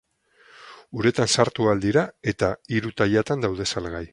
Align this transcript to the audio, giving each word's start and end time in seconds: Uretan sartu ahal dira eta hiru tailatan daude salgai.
Uretan 1.01 1.29
sartu 1.35 1.67
ahal 1.69 1.83
dira 1.85 2.05
eta 2.35 2.51
hiru 2.77 2.93
tailatan 3.03 3.47
daude 3.49 3.69
salgai. 3.75 4.05